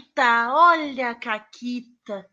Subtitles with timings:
[0.00, 2.26] Caquita, olha a Caquita.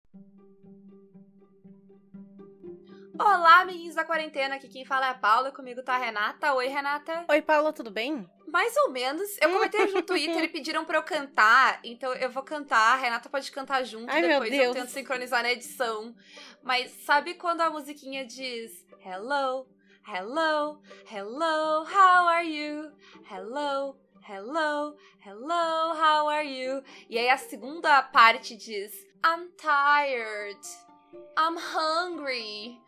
[3.19, 6.53] Olá, amiguinhos da quarentena, aqui quem fala é a Paula, comigo tá a Renata.
[6.53, 7.25] Oi, Renata.
[7.27, 8.29] Oi, Paula, tudo bem?
[8.47, 9.37] Mais ou menos.
[9.41, 12.93] Eu comentei no Twitter e pediram pra eu cantar, então eu vou cantar.
[12.93, 16.15] A Renata pode cantar junto, Ai, depois meu eu tento sincronizar na edição.
[16.63, 19.67] Mas sabe quando a musiquinha diz Hello,
[20.07, 22.91] hello, hello, how are you?
[23.29, 23.97] Hello,
[24.27, 26.83] hello, hello, how are you?
[27.09, 28.93] E aí a segunda parte diz
[29.25, 30.57] I'm tired,
[31.37, 32.79] I'm hungry,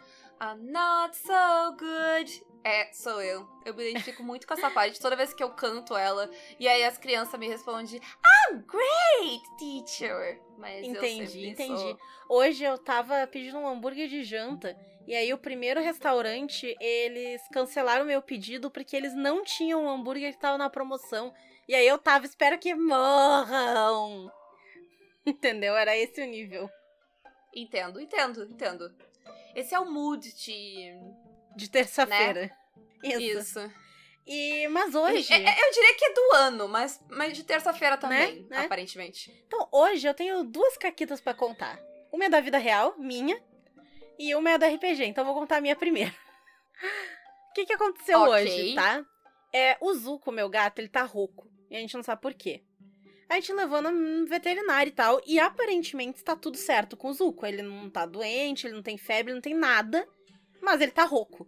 [0.41, 2.44] I'm not so good.
[2.61, 3.47] É, sou eu.
[3.66, 6.30] Eu me identifico muito com essa parte toda vez que eu canto ela.
[6.59, 8.02] E aí as crianças me respondem,
[8.52, 10.41] I'm great, teacher.
[10.58, 11.80] Mas Entendi, entendi.
[11.80, 11.97] sou-
[12.27, 14.77] Hoje eu tava pedindo um hambúrguer de janta.
[15.09, 20.31] E aí, o primeiro restaurante, eles cancelaram meu pedido porque eles não tinham o hambúrguer
[20.31, 21.33] que tava na promoção.
[21.67, 24.31] E aí eu tava, espero que morram.
[25.25, 25.75] Entendeu?
[25.75, 26.69] Era esse o nível.
[27.55, 28.95] Entendo, entendo, entendo.
[29.55, 30.93] Esse é o mood de.
[31.55, 32.51] De terça-feira.
[33.03, 33.17] Isso.
[33.17, 33.23] Né?
[33.25, 33.73] Isso.
[34.27, 35.33] E, mas hoje.
[35.33, 38.59] É- é- eu diria que é do ano, mas, mas de terça-feira também, Né?
[38.59, 39.31] aparentemente.
[39.47, 41.79] Então, hoje eu tenho duas caquitas pra contar.
[42.11, 43.41] Uma é da vida real, minha,
[44.20, 45.06] e uma é da RPG.
[45.06, 46.14] Então, eu vou contar a minha primeiro.
[47.50, 48.34] O que, que aconteceu Ok.
[48.34, 49.03] hoje, tá?
[49.52, 51.50] É, o Zuko, meu gato, ele tá rouco.
[51.72, 52.62] E a gente não sabe por quê.
[53.30, 57.45] A gente levou no veterinário e tal, e aparentemente está tudo certo com o Zuko.
[57.45, 60.08] Ele não tá doente, ele não tem febre, não tem nada,
[60.62, 61.47] mas ele tá rouco.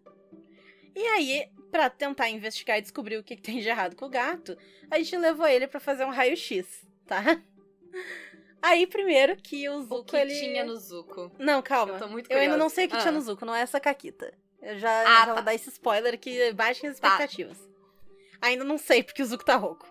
[0.95, 4.09] E aí, pra tentar investigar e descobrir o que, que tem de errado com o
[4.09, 4.57] gato,
[4.89, 7.21] a gente levou ele pra fazer um raio-x, tá?
[8.61, 10.33] Aí, primeiro que o Zuko, O que ele...
[10.39, 11.31] tinha no Zuko?
[11.39, 11.93] Não, calma.
[11.93, 12.99] Eu tô muito Eu ainda não sei o que Ah.
[12.99, 14.33] tinha no Zuko, não é essa caquita.
[14.61, 15.33] Eu já, Ah, já tá.
[15.33, 17.07] vou dar esse spoiler que baixem as Tá.
[17.09, 17.57] expectativas.
[18.41, 19.87] Ainda não sei porque o Zuko tá rouco.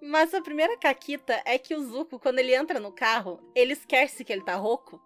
[0.00, 4.24] Mas a primeira caquita é que o Zuko, quando ele entra no carro, ele esquece
[4.24, 5.00] que ele tá rouco,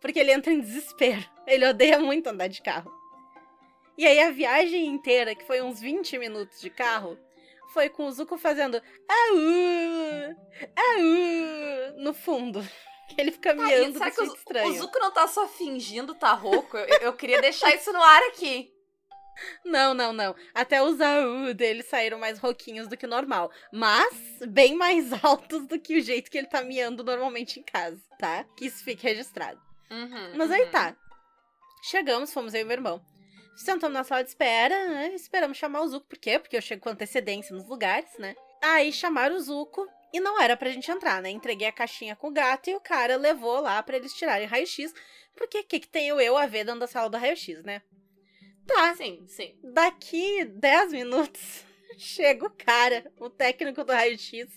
[0.00, 1.24] porque ele entra em desespero.
[1.46, 2.90] Ele odeia muito andar de carro.
[3.98, 7.18] E aí a viagem inteira, que foi uns 20 minutos de carro,
[7.76, 8.76] foi com o Zuko fazendo
[9.06, 9.36] au,
[10.78, 12.66] au no fundo.
[13.18, 14.68] Ele fica Tá, miando será que o, estranho.
[14.70, 16.74] o Zuko não tá só fingindo tá rouco?
[16.74, 18.72] Eu, eu queria deixar isso no ar aqui.
[19.66, 20.34] Não, não, não.
[20.54, 23.50] Até os AU dele saíram mais rouquinhos do que o normal.
[23.70, 28.00] Mas bem mais altos do que o jeito que ele tá miando normalmente em casa,
[28.18, 28.44] tá?
[28.56, 29.60] Que isso fique registrado.
[29.90, 30.70] Uhum, Mas aí uhum.
[30.70, 30.96] tá.
[31.82, 33.04] Chegamos, fomos eu e meu irmão.
[33.56, 35.14] Sentamos na sala de espera, né?
[35.14, 36.06] Esperamos chamar o Zuko.
[36.06, 36.38] Por quê?
[36.38, 38.36] Porque eu chego com antecedência nos lugares, né?
[38.62, 41.30] Aí chamaram o Zuko e não era pra gente entrar, né?
[41.30, 44.92] Entreguei a caixinha com o gato e o cara levou lá pra eles tirarem raio-x.
[45.34, 47.82] Porque o que, que tenho eu a ver dentro da sala do raio-x, né?
[48.66, 49.54] Tá, Sim, sim.
[49.62, 51.64] Daqui 10 minutos,
[51.96, 54.48] chega o cara, o técnico do raio-x.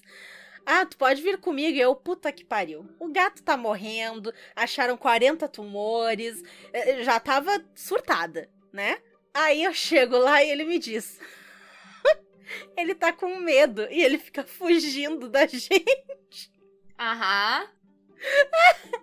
[0.65, 1.75] Ah, tu pode vir comigo?
[1.77, 2.87] E eu, puta que pariu.
[2.99, 6.43] O gato tá morrendo, acharam 40 tumores,
[6.73, 8.99] eh, já tava surtada, né?
[9.33, 11.19] Aí eu chego lá e ele me diz.
[12.75, 16.51] ele tá com medo e ele fica fugindo da gente.
[16.97, 17.67] Aham.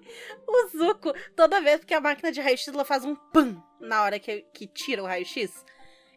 [0.49, 4.19] O Zuko, toda vez que a máquina de raio-x ela faz um pam na hora
[4.19, 5.65] que, que tira o raio-x.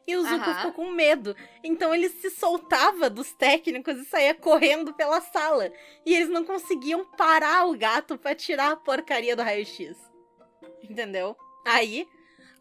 [0.06, 0.56] E o Zuko Aham.
[0.56, 1.36] ficou com medo.
[1.64, 5.72] Então ele se soltava dos técnicos e saía correndo pela sala.
[6.06, 9.98] E eles não conseguiam parar o gato pra tirar a porcaria do raio-x.
[10.84, 11.36] Entendeu?
[11.66, 12.08] Aí,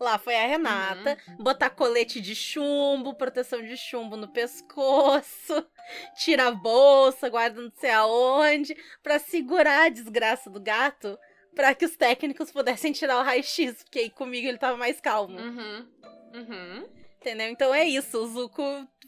[0.04, 5.66] lá foi a Renata botar colete de chumbo, proteção de chumbo no pescoço,
[6.18, 11.18] tira a bolsa, guarda não sei aonde, pra segurar a desgraça do gato,
[11.54, 15.38] pra que os técnicos pudessem tirar o raio-x, porque aí comigo ele tava mais calmo,
[15.38, 15.88] Uhum.
[16.34, 16.88] Uhum.
[17.28, 17.48] Entendeu?
[17.50, 18.62] Então é isso, o Zuko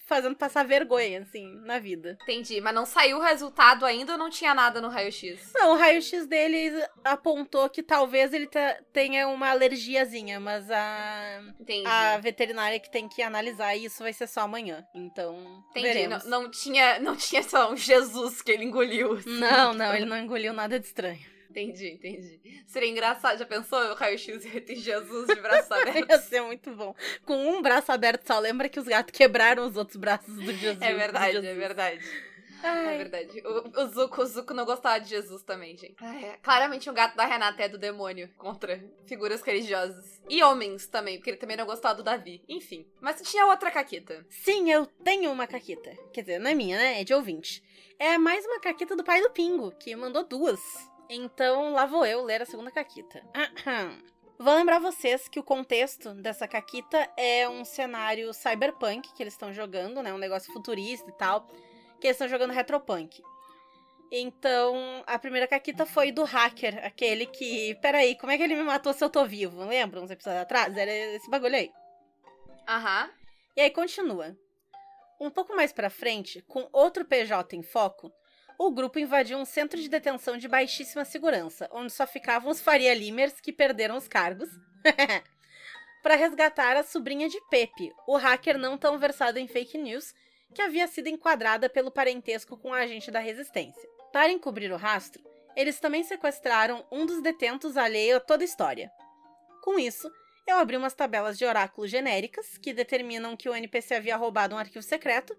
[0.07, 2.19] fazendo passar vergonha, assim, na vida.
[2.23, 2.61] Entendi.
[2.61, 5.53] Mas não saiu o resultado ainda ou não tinha nada no raio-x?
[5.55, 6.73] Não, o raio-x dele
[7.05, 11.87] apontou que talvez ele te- tenha uma alergiazinha, mas a, Entendi.
[11.87, 15.37] a veterinária que tem que analisar isso vai ser só amanhã, então
[15.71, 15.87] Entendi.
[15.87, 16.25] Não, veremos.
[16.25, 19.13] não tinha, não tinha só um Jesus que ele engoliu.
[19.13, 19.39] assim.
[19.39, 21.30] Não, não, ele não engoliu nada de estranho.
[21.51, 22.41] Entendi, entendi.
[22.67, 23.39] Seria engraçado.
[23.39, 26.09] Já pensou o raio-x e Jesus de braço aberto?
[26.09, 26.95] Ia ser muito bom.
[27.25, 30.81] Com um braço aberto só, lembra que os gatos quebraram os outros braços do Jesus.
[30.81, 31.59] É verdade, é Jesus.
[31.59, 32.31] verdade.
[32.63, 33.43] Ai, É verdade.
[33.45, 35.97] O, o Zuko, o Zuko não gostava de Jesus também, gente.
[36.01, 36.37] Ai, é.
[36.43, 40.21] Claramente o gato da Renata é do demônio contra figuras religiosas.
[40.29, 42.43] E homens também, porque ele também não gostava do Davi.
[42.49, 42.87] Enfim.
[43.01, 44.25] Mas tinha outra caquita.
[44.29, 45.91] Sim, eu tenho uma caquita.
[46.13, 47.01] Quer dizer, não é minha, né?
[47.01, 47.63] É de ouvinte.
[47.99, 50.61] É mais uma caquita do pai do Pingo, que mandou duas.
[51.13, 53.21] Então lá vou eu ler a segunda caquita.
[53.35, 53.99] Aham.
[54.39, 59.53] Vou lembrar vocês que o contexto dessa caquita é um cenário cyberpunk que eles estão
[59.53, 60.15] jogando, né?
[60.15, 61.47] Um negócio futurista e tal.
[62.01, 63.23] Que eles estão jogando retropunk.
[64.11, 67.75] Então, a primeira caquita foi do hacker, aquele que.
[67.83, 69.65] Peraí, como é que ele me matou se eu tô vivo?
[69.65, 70.77] Lembra uns episódios atrás?
[70.77, 71.71] Era esse bagulho aí.
[72.69, 73.11] Aham.
[73.57, 74.37] E aí continua.
[75.21, 78.11] Um pouco mais pra frente, com outro PJ em foco,
[78.63, 82.93] o grupo invadiu um centro de detenção de baixíssima segurança, onde só ficavam os Faria
[82.93, 84.51] Limers que perderam os cargos,
[86.03, 90.13] para resgatar a sobrinha de Pepe, o hacker não tão versado em fake news,
[90.55, 93.89] que havia sido enquadrada pelo parentesco com o agente da resistência.
[94.13, 95.25] Para encobrir o rastro,
[95.57, 98.93] eles também sequestraram um dos detentos alheio a toda a história.
[99.63, 100.13] Com isso,
[100.47, 104.59] eu abri umas tabelas de oráculo genéricas que determinam que o NPC havia roubado um
[104.59, 105.35] arquivo secreto,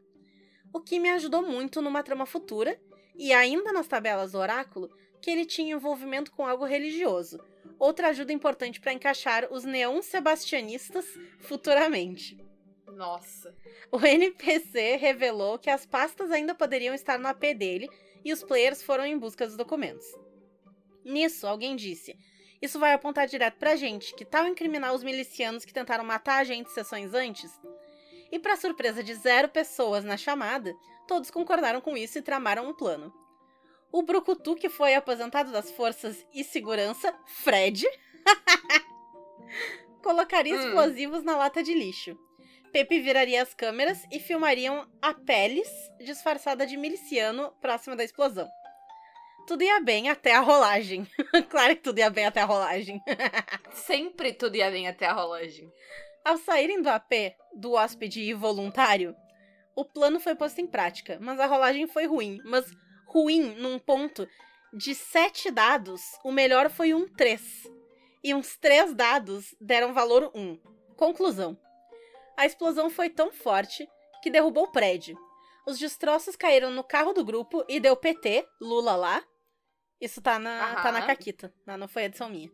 [0.74, 2.82] o que me ajudou muito numa trama futura,
[3.22, 4.90] e ainda nas tabelas do oráculo,
[5.22, 7.40] que ele tinha envolvimento com algo religioso,
[7.78, 11.06] outra ajuda importante para encaixar os neon sebastianistas
[11.38, 12.36] futuramente.
[12.88, 13.56] Nossa.
[13.92, 17.88] O NPC revelou que as pastas ainda poderiam estar no AP dele
[18.26, 20.06] e os players foram em busca dos documentos.
[21.06, 22.18] Nisso, alguém disse:
[22.60, 26.44] Isso vai apontar direto pra gente, que tal incriminar os milicianos que tentaram matar a
[26.44, 27.52] gente sessões antes?
[28.32, 30.74] E, para surpresa de zero pessoas na chamada,
[31.12, 33.14] todos concordaram com isso e tramaram um plano.
[33.92, 37.86] O Brucutu, que foi aposentado das forças e segurança, Fred,
[40.02, 40.68] colocaria Hum.
[40.68, 42.18] explosivos na lata de lixo.
[42.72, 45.68] Pepe viraria as câmeras e filmariam a Peles
[46.00, 48.48] disfarçada de miliciano próximo da explosão.
[49.46, 51.06] Tudo ia bem até a rolagem.
[51.50, 53.02] claro que tudo ia bem até a rolagem.
[53.74, 55.70] Sempre tudo ia bem até a rolagem.
[56.24, 59.14] Ao saírem do AP, do hóspede e voluntário,
[59.76, 62.40] o plano foi posto em prática, mas a rolagem foi ruim.
[62.46, 62.66] Mas
[63.08, 64.28] ruim num ponto
[64.74, 67.70] de sete dados, o melhor foi um 3.
[68.24, 70.58] E uns três dados deram valor 1.
[70.96, 71.58] Conclusão.
[72.38, 73.88] A explosão foi tão forte
[74.22, 75.18] que derrubou o prédio.
[75.66, 79.24] Os destroços caíram no carro do grupo e deu PT, Lula lá.
[80.00, 82.52] Isso tá na, tá na caquita, não, não foi edição minha.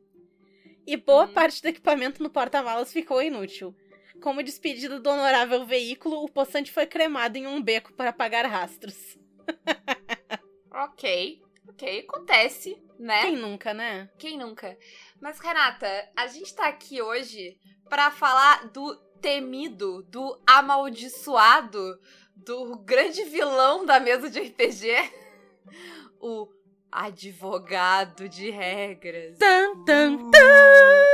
[0.86, 1.34] E boa Uhum.
[1.34, 3.76] parte do equipamento no porta-malas ficou inútil.
[4.22, 9.18] Como despedida do honorável veículo, o poçante foi cremado em um beco para apagar rastros.
[10.78, 11.42] Ok.
[11.70, 13.22] Ok, acontece, né?
[13.22, 14.10] Quem nunca, né?
[14.18, 14.78] Quem nunca?
[15.20, 17.58] Mas, Renata, a gente tá aqui hoje
[17.90, 22.00] pra falar do temido, do amaldiçoado,
[22.36, 24.88] do grande vilão da mesa de RPG,
[26.22, 26.48] o
[26.92, 29.38] advogado de regras.
[29.38, 31.07] Tan, tan, tan!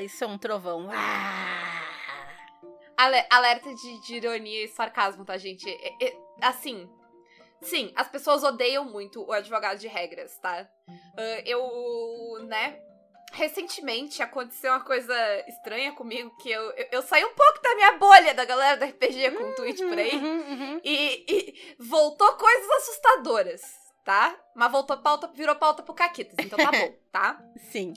[0.00, 0.88] Isso é um trovão.
[0.92, 1.82] Ah!
[2.96, 5.68] Ale- alerta de, de ironia e sarcasmo, tá, gente?
[5.68, 6.88] É- é- assim,
[7.60, 10.66] sim, as pessoas odeiam muito o advogado de regras, tá?
[11.16, 12.80] Ah, eu, né?
[13.32, 15.14] Recentemente aconteceu uma coisa
[15.46, 18.84] estranha comigo que eu, eu, eu saí um pouco da minha bolha da galera do
[18.86, 20.16] RPG com um tweet por aí.
[20.16, 20.80] Uhum, uhum.
[20.82, 23.62] E, e voltou coisas assustadoras,
[24.04, 24.34] tá?
[24.54, 27.38] Mas voltou pauta, virou pauta pro Caquitas, então tá bom, tá?
[27.70, 27.92] Sim.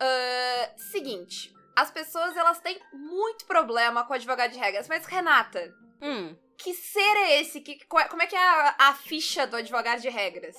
[0.00, 6.36] Ah, seguinte, as pessoas elas têm muito problema com advogado de regras, mas Renata, Hum.
[6.56, 7.60] que ser é esse?
[7.60, 10.56] Que, como é que é a, a ficha do advogado de regras?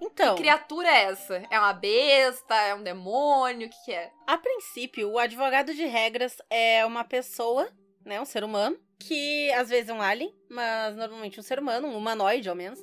[0.00, 1.42] Então, Que criatura é essa?
[1.50, 2.54] É uma besta?
[2.54, 3.66] É um demônio?
[3.66, 4.12] O que, que é?
[4.28, 7.68] a princípio, o advogado de regras é uma pessoa,
[8.04, 11.88] né, um ser humano, que às vezes é um alien, mas normalmente um ser humano,
[11.88, 12.80] um humanoide ao menos,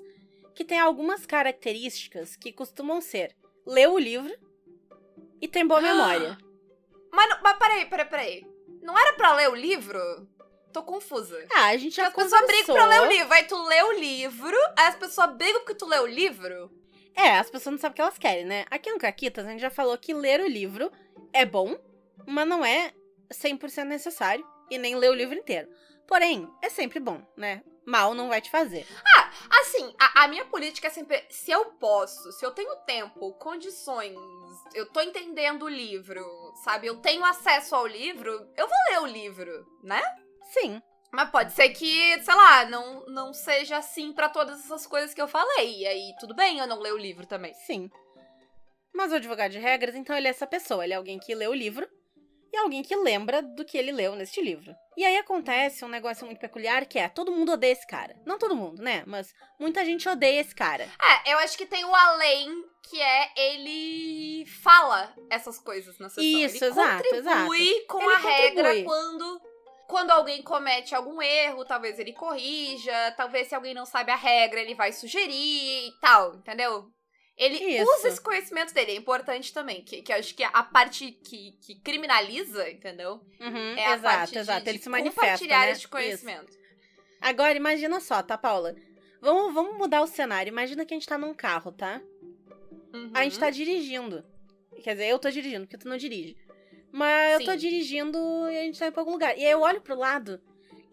[0.53, 3.33] que tem algumas características que costumam ser
[3.65, 4.33] ler o livro
[5.41, 6.37] e tem boa memória.
[7.11, 8.47] Mas, não- mas peraí, peraí, peraí.
[8.81, 9.99] Não era pra ler o livro?
[10.71, 11.45] Tô confusa.
[11.53, 13.33] Ah, a gente já Porque as pessoas brigam pra ler o livro.
[13.33, 16.69] Aí tu lê o livro, aí as pessoas brigam porque tu lê o livro.
[17.15, 18.65] É, as pessoas não sabem o que elas querem, né?
[18.69, 20.91] Aqui no Caquitas, a gente já falou que ler o livro
[21.31, 21.77] é bom,
[22.27, 22.91] mas não é
[23.31, 25.69] 100% necessário, e nem ler o livro inteiro.
[26.05, 27.63] Porém, é sempre bom, né?
[27.85, 28.85] Mal não vai te fazer.
[29.61, 34.15] Assim, a, a minha política é sempre: se eu posso, se eu tenho tempo, condições,
[34.73, 36.23] eu tô entendendo o livro,
[36.63, 36.87] sabe?
[36.87, 40.01] Eu tenho acesso ao livro, eu vou ler o livro, né?
[40.51, 40.81] Sim,
[41.11, 45.21] Mas pode ser que, sei lá, não, não seja assim pra todas essas coisas que
[45.21, 45.79] eu falei.
[45.79, 47.53] E aí, tudo bem eu não ler o livro também.
[47.53, 47.89] sim.
[48.93, 50.83] Mas o advogado de regras, então, ele é essa pessoa.
[50.85, 51.85] Ele é alguém que lê o livro
[52.55, 54.73] e alguém que lembra do que ele leu neste livro.
[54.97, 58.15] E aí acontece um negócio muito peculiar que é: todo mundo odeia esse cara.
[58.25, 59.03] Não todo mundo, né?
[59.05, 60.89] Mas muita gente odeia esse cara.
[61.01, 62.49] É, eu acho que tem o além,
[62.89, 66.23] que é ele fala essas coisas na sessão.
[66.23, 68.83] Isso, ele exato, contribui com Ele a regra contribui.
[68.83, 69.41] quando
[69.87, 74.59] quando alguém comete algum erro, talvez ele corrija, talvez se alguém não sabe a regra,
[74.59, 76.89] ele vai sugerir e tal, entendeu?
[77.37, 77.91] Ele Isso.
[77.97, 81.51] usa esse conhecimento dele, é importante também, que, que eu acho que a parte que,
[81.61, 83.19] que criminaliza, entendeu?
[83.41, 84.63] Uhum, É a exato, parte de, exato.
[84.63, 85.21] de ele se manifesta.
[85.21, 85.71] compartilhar né?
[85.71, 85.89] este Isso.
[85.89, 86.57] conhecimento.
[87.19, 88.73] Agora, imagina só, tá, Paula?
[89.19, 90.49] Vamos, vamos mudar o cenário.
[90.49, 92.01] Imagina que a gente tá num carro, tá?
[92.93, 93.11] Uhum.
[93.13, 94.23] A gente tá dirigindo.
[94.83, 96.37] Quer dizer, eu tô dirigindo, porque tu não dirige.
[96.91, 97.57] Mas eu tô Sim.
[97.57, 98.17] dirigindo
[98.49, 99.37] e a gente tá indo pra algum lugar.
[99.37, 100.39] E aí eu olho pro lado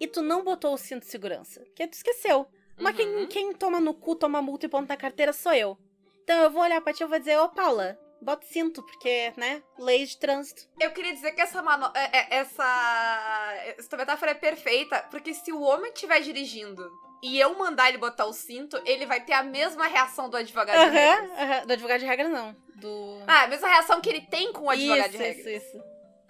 [0.00, 1.60] e tu não botou o cinto de segurança.
[1.60, 2.46] Porque tu esqueceu.
[2.80, 3.26] Mas quem, Uhum.
[3.28, 5.78] quem toma no cu, toma multa e ponta na carteira sou eu.
[6.22, 9.32] Então eu vou olhar pra ti e vou dizer, ô Paula, bota o cinto, porque,
[9.36, 10.62] né, leis de trânsito.
[10.80, 11.90] Eu queria dizer que essa, mano...
[11.94, 13.54] é- é- essa...
[13.78, 16.88] essa metáfora é perfeita, porque se o homem estiver dirigindo
[17.22, 20.90] e eu mandar ele botar o cinto, ele vai ter a mesma reação do advogado
[20.90, 21.30] de regras.
[21.30, 21.66] Aham, aham.
[21.66, 22.56] Do advogado de regra, não.
[22.76, 23.22] Do.
[23.26, 25.46] Ah, a mesma reação que ele tem com o advogado de isso, regras.
[25.62, 25.84] isso, isso.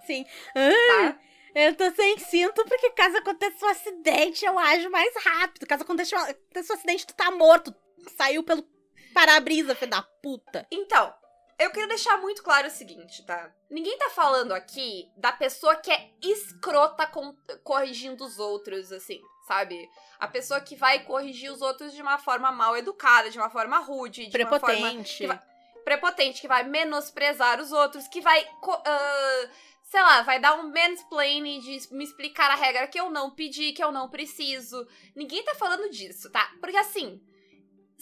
[0.07, 0.27] Sim.
[0.55, 1.19] Ah, Tá?
[1.55, 5.67] eu tô sem cinto porque caso aconteça um acidente, eu ajo mais rápido.
[5.67, 7.75] Caso aconteça um acidente, tu tá morto.
[8.19, 8.63] Saiu pelo
[9.13, 10.67] para-brisa, filho da puta.
[10.71, 11.13] Então,
[11.59, 13.51] eu queria deixar muito claro o seguinte, tá?
[13.71, 19.89] Ninguém tá falando aqui da pessoa que é escrota com- corrigindo os outros, assim, sabe?
[20.19, 23.79] A pessoa que vai corrigir os outros de uma forma mal educada, de uma forma
[23.79, 25.19] rude, de uma forma Prepotente.
[25.19, 25.41] que vai-
[25.85, 28.45] prepotente, que vai menosprezar os outros, que vai.
[28.85, 29.49] ah,
[29.83, 33.73] sei lá, vai dar um mansplaining de me explicar a regra que eu não pedi,
[33.73, 34.87] que eu não preciso.
[35.15, 36.51] Ninguém tá falando disso, tá?
[36.61, 37.21] Porque assim,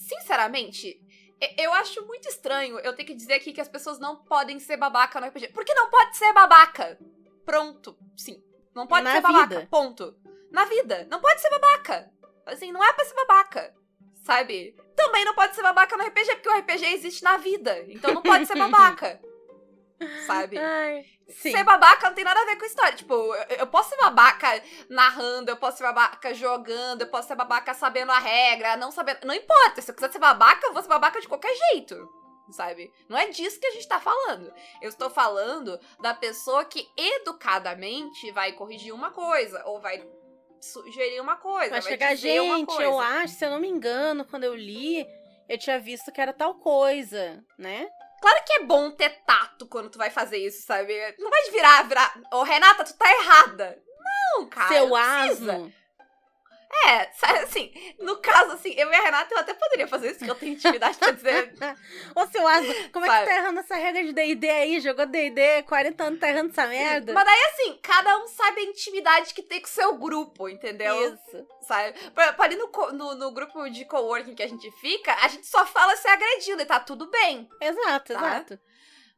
[0.08, 1.00] sinceramente,
[1.56, 4.76] eu acho muito estranho eu ter que dizer aqui que as pessoas não podem ser
[4.76, 5.48] babaca no RPG.
[5.48, 6.98] Porque não pode ser babaca.
[7.44, 8.42] Pronto, sim.
[8.74, 9.46] Não pode Na ser babaca.
[9.46, 9.68] vida.
[9.70, 10.14] Ponto.
[10.50, 11.06] Na vida.
[11.10, 12.10] Não pode ser babaca.
[12.46, 13.74] Assim, não é pra ser babaca.
[14.24, 14.76] Sabe?
[14.96, 17.84] Também não pode ser babaca no RPG, porque o RPG existe na vida.
[17.88, 19.20] Então não pode ser babaca.
[20.26, 20.58] Sabe?
[20.58, 21.04] Ai.
[21.28, 22.96] Ser babaca não tem nada a ver com história.
[22.96, 27.36] Tipo, eu, eu posso ser babaca narrando, eu posso ser babaca jogando, eu posso ser
[27.36, 29.26] babaca sabendo a regra, não sabendo.
[29.26, 29.80] Não importa.
[29.80, 32.08] Se eu quiser ser babaca, eu vou ser babaca de qualquer jeito.
[32.50, 32.92] Sabe?
[33.08, 34.52] Não é disso que a gente tá falando.
[34.82, 40.04] Eu estou falando da pessoa que educadamente vai corrigir uma coisa, ou vai
[40.60, 44.44] sugerir uma coisa, Vai vai chegar, gente, eu acho, se eu não me engano, quando
[44.44, 45.06] eu li,
[45.48, 47.88] eu tinha visto que era tal coisa, né?
[48.20, 50.92] Claro que é bom ter tato quando tu vai fazer isso, sabe?
[51.18, 52.20] Não vai virar, virar.
[52.32, 53.82] Ô, Renata, tu tá errada.
[53.98, 54.68] Não, cara.
[54.68, 55.72] Seu asno.
[56.86, 60.18] É, sabe, assim, no caso, assim, eu e a Renata, eu até poderia fazer isso,
[60.20, 61.52] porque eu tenho intimidade pra dizer.
[62.14, 63.26] Ô, seu asno, como é que Sabe?
[63.26, 64.80] tá errando essa regra de D&D aí?
[64.80, 67.12] Jogou D&D, 40 anos tá errando essa merda?
[67.12, 71.12] Mas daí, assim, cada um sabe a intimidade que tem com o seu grupo, entendeu?
[71.14, 71.46] Isso.
[71.62, 71.92] Sabe?
[72.10, 75.46] Pra, pra ali no, no, no grupo de coworking que a gente fica, a gente
[75.46, 77.48] só fala se agredindo e tá tudo bem.
[77.60, 78.18] Exato, Tá?
[78.20, 78.58] exato.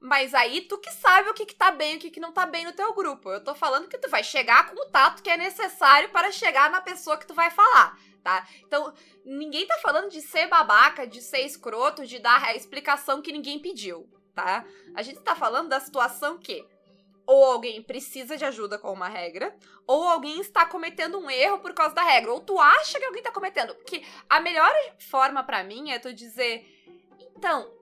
[0.02, 2.32] Mas aí tu que sabe o que, que tá bem e o que, que não
[2.32, 3.30] tá bem no teu grupo.
[3.30, 6.68] Eu tô falando que tu vai chegar com o tato que é necessário para chegar
[6.72, 8.44] na pessoa que tu vai falar, tá?
[8.66, 8.92] Então,
[9.24, 13.60] ninguém tá falando de ser babaca, de ser escroto, de dar a explicação que ninguém
[13.60, 14.64] pediu, tá?
[14.92, 16.66] A gente tá falando da situação que
[17.24, 19.56] ou alguém precisa de ajuda com uma regra,
[19.86, 23.22] ou alguém está cometendo um erro por causa da regra, ou tu acha que alguém
[23.22, 23.72] tá cometendo.
[23.76, 26.66] Porque a melhor forma pra mim é tu dizer,
[27.36, 27.72] então,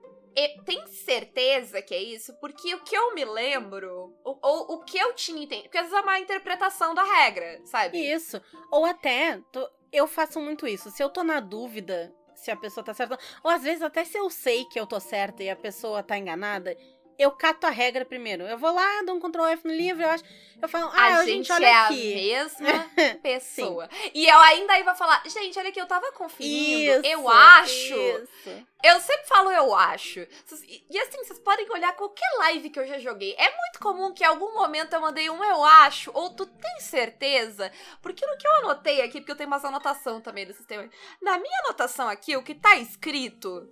[0.65, 2.33] tem certeza que é isso?
[2.39, 5.85] Porque o que eu me lembro, ou, ou o que eu tinha entendido, porque às
[5.89, 7.97] vezes é uma interpretação da regra, sabe?
[7.99, 8.41] Isso.
[8.71, 10.89] Ou até, tô- eu faço muito isso.
[10.89, 14.17] Se eu tô na dúvida se a pessoa tá certa, ou às vezes até se
[14.17, 16.75] eu sei que eu tô certa e a pessoa tá enganada,
[17.21, 18.43] eu cato a regra primeiro.
[18.43, 20.23] Eu vou lá, dou um Ctrl F no livro, eu acho,
[20.61, 22.13] eu falo, ah, a gente, gente olha é aqui.
[22.35, 22.89] a mesma
[23.23, 23.89] pessoa.
[24.13, 27.95] E eu ainda aí vou falar, gente, olha aqui, eu tava conferindo, eu acho.
[27.95, 28.67] Isso.
[28.83, 30.19] Eu sempre falo eu acho.
[30.19, 33.35] E, e assim, vocês podem olhar qualquer live que eu já joguei.
[33.37, 36.79] É muito comum que em algum momento eu mandei um eu acho, ou tu tem
[36.79, 37.71] certeza?
[38.01, 40.87] Porque no que eu anotei aqui, porque eu tenho umas anotação também do sistema.
[41.21, 43.67] Na minha anotação aqui, o que tá escrito.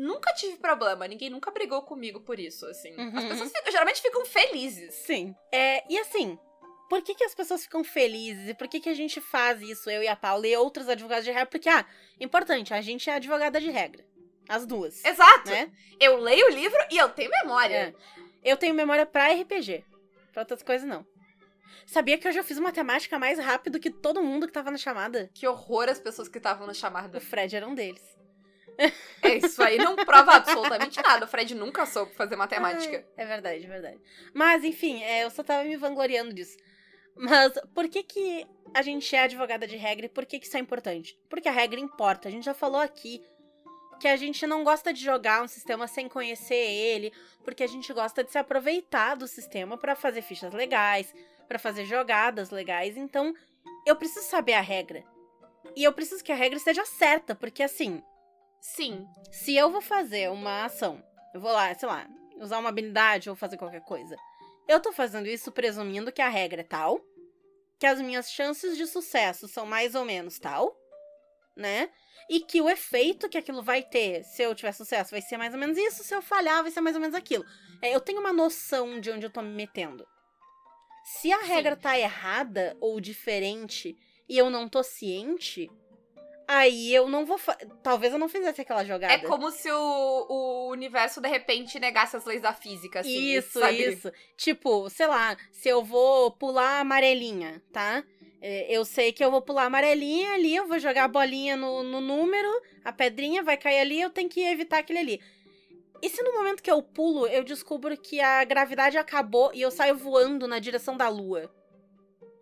[0.00, 2.90] Nunca tive problema, ninguém nunca brigou comigo por isso, assim.
[2.92, 3.28] As Uhum.
[3.30, 4.94] pessoas ficam- geralmente ficam felizes.
[4.94, 5.34] Sim.
[5.52, 6.38] É, e assim,
[6.88, 8.48] por que, que as pessoas ficam felizes?
[8.50, 11.24] E por que, que a gente faz isso, eu e a Paula e outros advogados
[11.24, 11.46] de regra?
[11.46, 11.84] Porque, ah,
[12.20, 14.04] importante, a gente é advogada de regra.
[14.48, 15.04] As duas.
[15.04, 15.50] Exato.
[15.50, 15.70] Né?
[16.00, 17.94] Eu leio o livro e eu tenho memória.
[18.44, 18.50] É.
[18.52, 19.84] Eu tenho memória pra RPG.
[20.32, 21.04] Pra outras coisas, não.
[21.86, 25.28] Sabia que eu já fiz matemática mais rápido que todo mundo que tava na chamada?
[25.34, 27.18] Que horror as pessoas que estavam na chamada.
[27.18, 28.02] O Fred era um deles.
[29.20, 31.24] É, isso aí não prova absolutamente nada.
[31.24, 33.04] O Fred nunca soube fazer matemática.
[33.16, 34.00] É verdade, é verdade.
[34.32, 36.56] Mas, enfim, é, eu só tava me vangloriando disso.
[37.16, 40.56] Mas por que que a gente é advogada de regra e por que que isso
[40.56, 41.18] é importante?
[41.28, 42.28] Porque a regra importa.
[42.28, 43.20] A gente já falou aqui
[43.98, 47.12] que a gente não gosta de jogar um sistema sem conhecer ele,
[47.44, 51.12] porque a gente gosta de se aproveitar do sistema pra fazer fichas legais,
[51.48, 52.96] pra fazer jogadas legais.
[52.96, 53.34] Então,
[53.84, 55.02] eu preciso saber a regra.
[55.74, 58.00] E eu preciso que a regra esteja certa, porque assim,
[58.60, 59.06] Sim.
[59.30, 61.02] se eu vou fazer uma ação,
[61.34, 64.16] eu vou lá, sei lá, usar uma habilidade ou fazer qualquer coisa,
[64.66, 67.00] eu tô fazendo isso presumindo que a regra é tal,
[67.78, 70.76] que as minhas chances de sucesso são mais ou menos tal,
[71.56, 71.90] né?
[72.28, 75.54] E que o efeito que aquilo vai ter, se eu tiver sucesso, vai ser mais
[75.54, 77.44] ou menos isso, se eu falhar, vai ser mais ou menos aquilo.
[77.80, 80.06] É, eu tenho uma noção de onde eu tô me metendo.
[81.04, 81.46] Se a Sim.
[81.46, 83.96] regra tá errada ou diferente
[84.28, 85.70] e eu não tô ciente,
[86.48, 87.38] aí eu não vou.
[87.82, 89.12] Talvez eu não fizesse aquela jogada.
[89.12, 93.36] É como se o, o universo de repente negasse as leis da física, assim.
[93.36, 93.92] Isso, sabe?
[93.92, 94.10] isso.
[94.36, 98.02] Tipo, sei lá, se eu vou pular a amarelinha, tá?
[98.40, 101.56] É, Eu sei que eu vou pular a amarelinha ali, eu vou jogar a bolinha
[101.56, 102.48] no, no número,
[102.84, 105.20] a pedrinha vai cair ali, eu tenho que evitar aquele ali.
[106.00, 109.70] E se no momento que eu pulo, eu descubro que a gravidade acabou e eu
[109.70, 111.52] saio voando na direção da lua?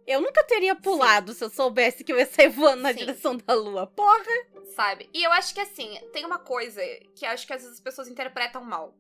[0.07, 2.99] Eu nunca teria pulado se eu soubesse que eu ia sair voando na Sim.
[3.01, 3.87] direção da lua.
[3.87, 4.57] Porra!
[4.77, 5.09] sabe?
[5.13, 6.83] E eu acho que assim, tem uma coisa
[7.15, 8.95] que acho que às vezes as pessoas interpretam mal.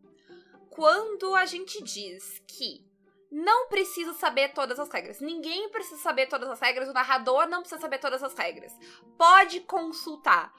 [0.71, 2.85] Quando a gente diz que
[3.31, 7.61] não precisa saber todas as regras, ninguém precisa saber todas as regras, o narrador não
[7.61, 8.73] precisa saber todas as regras.
[9.19, 10.53] Pode consultar.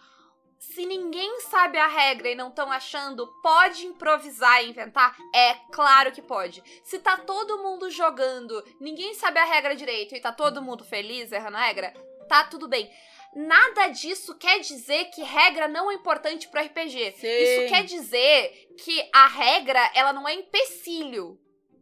[0.60, 5.16] Se ninguém sabe a regra e não estão achando, pode improvisar e inventar?
[5.34, 6.64] É claro que pode.
[6.84, 11.32] Se tá todo mundo jogando, ninguém sabe a regra direito e tá todo mundo feliz
[11.32, 11.94] errando a regra,
[12.28, 12.92] tá tudo bem.
[13.36, 17.14] Nada disso quer dizer que regra não é importante pro RPG.
[17.18, 17.28] Sim.
[17.28, 21.40] Isso quer dizer que a regra, ela não é empecilho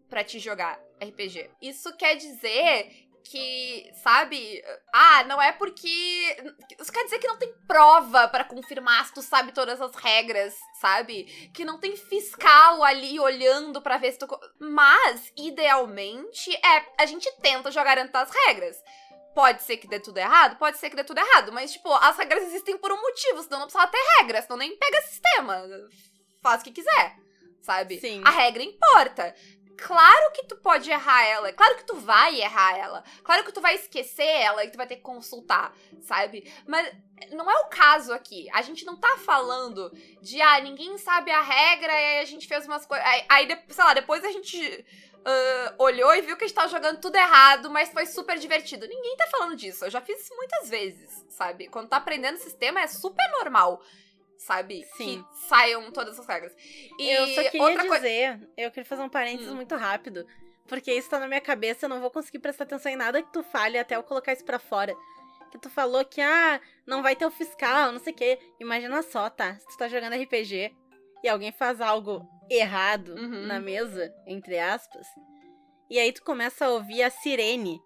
[0.09, 1.49] pra te jogar RPG.
[1.61, 4.63] Isso quer dizer que, sabe?
[4.93, 6.37] Ah, não é porque.
[6.79, 10.55] Isso quer dizer que não tem prova pra confirmar se tu sabe todas as regras,
[10.79, 11.23] sabe?
[11.53, 14.27] Que não tem fiscal ali olhando pra ver se tu.
[14.59, 16.85] Mas, idealmente, é.
[17.01, 18.77] A gente tenta jogar dentro das regras.
[19.33, 20.57] Pode ser que dê tudo errado?
[20.57, 21.51] Pode ser que dê tudo errado.
[21.51, 24.77] Mas, tipo, as regras existem por um motivo, senão não precisava ter regras, senão nem
[24.77, 25.61] pega sistema.
[26.41, 27.17] Faz o que quiser,
[27.61, 27.99] sabe?
[27.99, 28.21] Sim.
[28.23, 29.35] A regra importa.
[29.77, 33.59] Claro que tu pode errar ela, claro que tu vai errar ela, claro que tu
[33.59, 36.51] vai esquecer ela e tu vai ter que consultar, sabe?
[36.65, 36.91] Mas
[37.31, 38.47] não é o caso aqui.
[38.53, 39.91] A gente não tá falando
[40.21, 43.05] de, ah, ninguém sabe a regra e a gente fez umas coisas.
[43.05, 44.85] Aí, aí, sei lá, depois a gente
[45.25, 48.87] ah, olhou e viu que a gente tava jogando tudo errado, mas foi super divertido.
[48.87, 49.85] Ninguém tá falando disso.
[49.85, 51.67] Eu já fiz isso muitas vezes, sabe?
[51.67, 53.81] Quando tá aprendendo sistema é super normal,
[54.45, 54.83] sabe?
[54.95, 55.23] Sim.
[55.23, 56.53] Que saiam todas as regras.
[56.99, 59.55] E eu só queria outra dizer, eu queria fazer um parênteses Hum.
[59.55, 60.25] muito rápido.
[60.67, 63.31] Porque isso tá na minha cabeça, eu não vou conseguir prestar atenção em nada que
[63.31, 64.95] tu fale até eu colocar isso pra fora.
[65.51, 68.39] Que tu falou que, ah, não vai ter o fiscal, não sei o quê.
[68.59, 69.55] Imagina só, tá?
[69.59, 70.75] Se tu tá jogando RPG
[71.23, 73.45] e alguém faz algo errado Uhum.
[73.47, 75.07] na mesa, entre aspas,
[75.89, 77.79] e aí tu começa a ouvir a sirene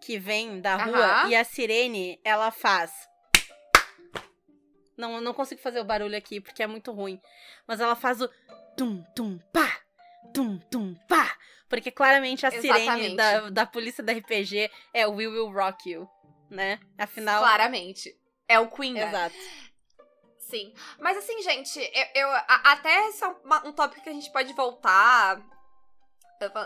[0.00, 1.28] que vem da rua, Aham.
[1.30, 2.92] e a sirene, ela faz.
[4.96, 7.20] Não, eu não consigo fazer o barulho aqui porque é muito ruim.
[7.66, 8.28] Mas ela faz o
[8.76, 9.80] tum tum pá,
[10.34, 11.36] tum tum pá.
[11.68, 13.16] Porque claramente a sirene Exatamente.
[13.16, 16.08] da, da polícia da RPG é o We Will Rock You,
[16.50, 16.78] né?
[16.98, 17.40] Afinal.
[17.40, 18.14] Claramente.
[18.46, 18.98] É o Queen?
[18.98, 19.34] Exato.
[20.38, 20.74] Sim.
[20.98, 24.30] Mas assim, gente, eu, eu- a- até esse é uma- um tópico que a gente
[24.30, 25.40] pode voltar.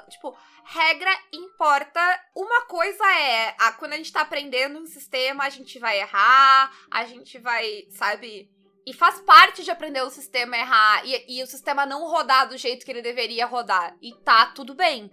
[0.09, 2.01] Tipo, regra importa.
[2.35, 6.73] Uma coisa é, a, quando a gente tá aprendendo um sistema, a gente vai errar,
[6.91, 8.51] a gente vai, sabe?
[8.87, 12.57] E faz parte de aprender o sistema errar e, e o sistema não rodar do
[12.57, 13.97] jeito que ele deveria rodar.
[14.01, 15.11] E tá tudo bem.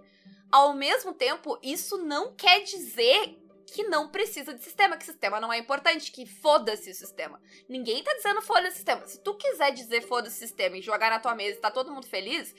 [0.50, 5.52] Ao mesmo tempo, isso não quer dizer que não precisa de sistema, que sistema não
[5.52, 7.40] é importante, que foda-se o sistema.
[7.68, 9.06] Ninguém tá dizendo foda-se o sistema.
[9.06, 11.90] Se tu quiser dizer foda-se o sistema e jogar na tua mesa e tá todo
[11.90, 12.54] mundo feliz,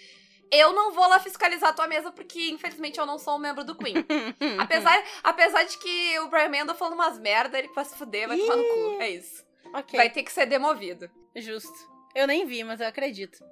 [0.52, 3.64] eu não vou lá fiscalizar a tua mesa porque, infelizmente, eu não sou um membro
[3.64, 3.96] do Queen.
[4.60, 8.38] apesar, apesar de que o Brian andou falando umas merda, ele vai se fuder, vai
[8.38, 9.02] tomar no cu.
[9.02, 9.46] É isso.
[9.74, 9.98] ok.
[9.98, 11.10] Vai ter que ser demovido.
[11.36, 11.96] Justo.
[12.14, 13.44] Eu nem vi, mas eu acredito.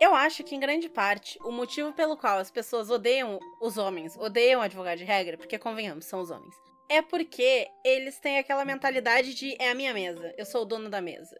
[0.00, 4.16] Eu acho que, em grande parte, o motivo pelo qual as pessoas odeiam os homens,
[4.16, 6.54] odeiam advogado de regra, porque, convenhamos, são os homens,
[6.88, 10.88] é porque eles têm aquela mentalidade de é a minha mesa, eu sou o dono
[10.88, 11.36] da mesa.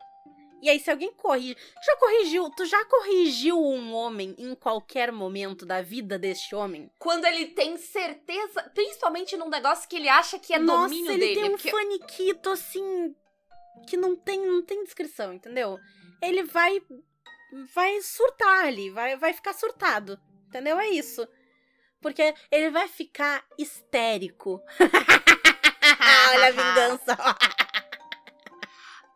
[0.62, 1.56] E aí, se alguém corrige.
[1.84, 6.90] Já corrigiu, tu já corrigiu um homem em qualquer momento da vida deste homem?
[6.98, 11.18] Quando ele tem certeza, principalmente num negócio que ele acha que é Nossa, domínio ele
[11.20, 11.34] dele.
[11.40, 13.14] tem um porque- faniquito assim.
[13.88, 15.78] que não tem, não tem descrição, entendeu?
[16.22, 16.80] Ele vai.
[17.74, 20.20] vai surtar ali, vai, vai ficar surtado.
[20.48, 20.78] Entendeu?
[20.78, 21.26] É isso.
[22.02, 24.60] Porque ele vai ficar histérico.
[26.32, 27.16] Olha a vingança.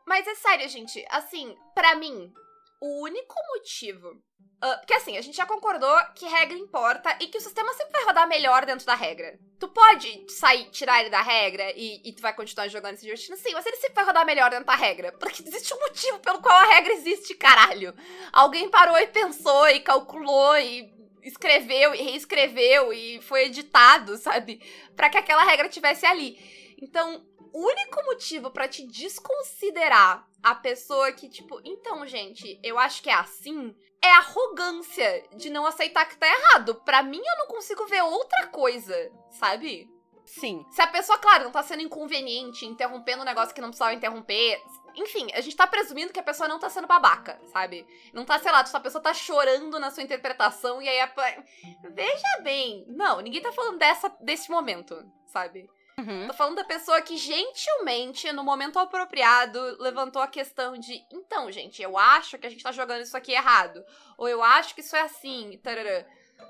[0.06, 1.04] Mas é sério, gente.
[1.10, 2.32] Assim, pra mim,
[2.80, 4.22] o único motivo.
[4.60, 7.92] ah, porque assim, a gente já concordou que regra importa e que o sistema sempre
[7.92, 9.38] vai rodar melhor dentro da regra.
[9.58, 13.04] Tu pode sair, tirar ele da regra e, e tu vai continuar jogando e se
[13.04, 13.36] divertindo?
[13.38, 15.12] Sim, mas ele sempre vai rodar melhor dentro da regra.
[15.12, 17.94] Porque existe um motivo pelo qual a regra existe, caralho.
[18.32, 24.60] Alguém parou e pensou e calculou e escreveu e reescreveu e foi editado, sabe?
[24.94, 26.38] Pra que aquela regra tivesse ali.
[26.82, 33.08] Então, único motivo pra te desconsiderar a pessoa que, tipo, então, gente, eu acho que
[33.08, 36.74] é assim, é arrogância de não aceitar que tá errado.
[36.84, 39.88] Pra mim, eu não consigo ver outra coisa, sabe?
[40.26, 40.64] Sim.
[40.70, 44.60] Se a pessoa, claro, não tá sendo inconveniente, interrompendo um negócio que não precisava interromper.
[44.96, 47.86] Enfim, a gente tá presumindo que a pessoa não tá sendo babaca, sabe?
[48.12, 51.12] Não tá, sei lá, tipo, a pessoa tá chorando na sua interpretação e aí a.
[51.90, 52.84] Veja bem.
[52.88, 55.68] Não, ninguém tá falando dessa, desse momento, sabe?
[55.98, 56.26] Uhum.
[56.26, 61.80] Tô falando da pessoa que gentilmente, no momento apropriado, levantou a questão de: então, gente,
[61.80, 63.84] eu acho que a gente tá jogando isso aqui errado.
[64.18, 65.58] Ou eu acho que isso é assim.
[65.62, 66.04] Tarará.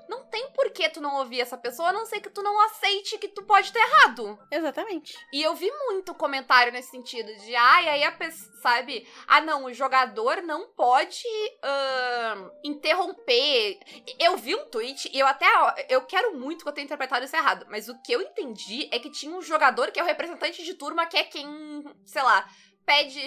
[0.07, 2.59] Não tem por que tu não ouvir essa pessoa, a não ser que tu não
[2.65, 4.37] aceite que tu pode ter errado.
[4.51, 5.17] Exatamente.
[5.33, 9.07] E eu vi muito comentário nesse sentido de, ai, aí a pessoa, sabe?
[9.27, 11.23] Ah, não, o jogador não pode
[11.63, 13.79] ahn, interromper.
[14.19, 15.47] Eu vi um tweet e eu até,
[15.89, 18.99] eu quero muito que eu tenha interpretado isso errado, mas o que eu entendi é
[18.99, 22.47] que tinha um jogador que é o representante de turma, que é quem, sei lá,
[22.85, 23.19] pede,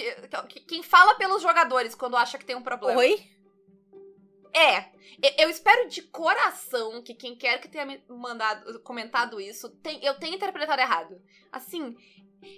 [0.68, 3.00] quem fala pelos jogadores quando acha que tem um problema.
[3.00, 3.37] Oi?
[4.54, 4.90] É,
[5.42, 10.34] eu- espero de coração que quem quer que tenha mandado, comentado isso, tem- eu tenha
[10.36, 11.20] interpretado errado.
[11.52, 11.96] Assim,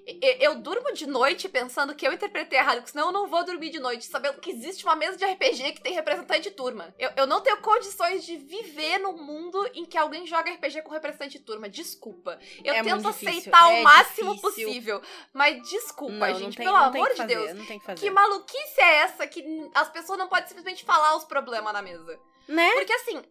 [0.06, 3.44] eu, eu durmo de noite pensando que eu interpretei errado, porque senão eu não vou
[3.44, 6.94] dormir de noite, sabendo que existe uma mesa de RPG que tem representante de turma.
[6.98, 10.90] Eu, eu não tenho condições de viver num mundo em que alguém joga RPG com
[10.92, 11.68] representante de turma.
[11.68, 12.38] Desculpa.
[12.64, 14.66] Eu É tento aceitar é o máximo difícil.
[14.66, 15.02] possível.
[15.32, 17.66] Mas desculpa, Não, gente, não tem, pelo amor de fazer, Deus.
[17.66, 17.94] Que.
[17.94, 22.18] Que maluquice é essa que as pessoas não podem simplesmente falar os problemas na mesa?
[22.48, 22.70] Né?
[22.72, 23.22] Porque assim,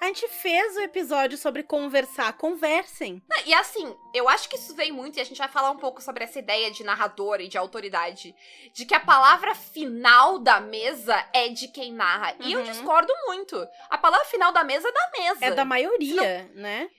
[0.00, 2.32] A gente fez o episódio sobre conversar.
[2.32, 3.22] Conversem.
[3.28, 5.76] Não, E assim, eu acho que isso vem muito, e a gente vai falar um
[5.76, 8.34] pouco sobre essa ideia de narrador e de autoridade,
[8.72, 12.34] de que a palavra final da mesa é de quem narra.
[12.40, 12.64] E eu Uhum.
[12.64, 13.56] discordo muito.
[13.90, 15.44] A palavra final da mesa é da mesa.
[15.46, 16.90] É da maioria, né?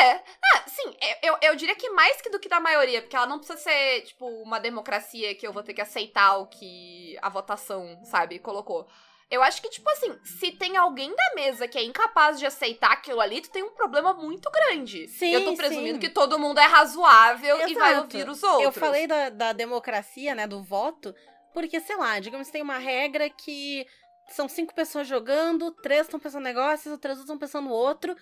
[0.00, 3.26] É, ah, sim, eu, eu diria que mais que do que da maioria, porque ela
[3.26, 7.28] não precisa ser, tipo, uma democracia que eu vou ter que aceitar o que a
[7.28, 8.88] votação, sabe, colocou.
[9.30, 12.92] Eu acho que, tipo assim, se tem alguém da mesa que é incapaz de aceitar
[12.92, 15.06] aquilo ali, tu tem um problema muito grande.
[15.08, 16.00] Sim, eu tô presumindo sim.
[16.00, 18.16] que todo mundo é razoável e vai Exato.
[18.16, 18.64] ouvir os outros.
[18.64, 21.14] Eu falei da, da democracia, né, do voto,
[21.52, 23.86] porque, sei lá, digamos que tem uma regra que
[24.30, 27.74] são cinco pessoas jogando, três estão pensando em negócio, as outras duas estão pensando no
[27.74, 28.16] outro.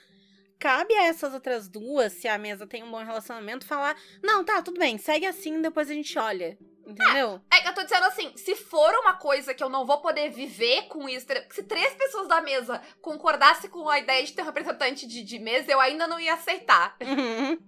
[0.58, 4.60] Cabe a essas outras duas, se a mesa tem um bom relacionamento, falar: não, tá,
[4.62, 6.58] tudo bem, segue assim, depois a gente olha.
[6.87, 7.40] Entendeu?
[7.53, 10.31] É que eu tô dizendo assim, se for uma coisa que eu não vou poder
[10.31, 14.46] viver com isso, se três pessoas da mesa concordassem com a ideia de ter um
[14.46, 16.96] representante de, de mesa, eu ainda não ia aceitar.
[17.03, 17.59] Uhum.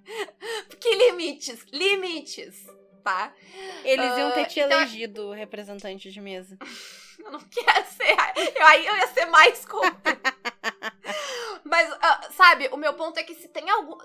[0.68, 2.66] Porque limites, limites,
[3.02, 3.32] tá?
[3.84, 6.56] Eles iam ter Ah, te então- elegido representante de mesa.
[7.18, 8.16] Eu não quero ser.
[8.56, 10.16] Eu, aí eu ia ser mais contra.
[11.78, 13.96] Mas, ah, sabe, o meu ponto é que se tem algum.